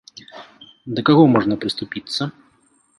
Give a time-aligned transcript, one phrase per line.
[0.99, 2.21] Да каго можна прыступіцца?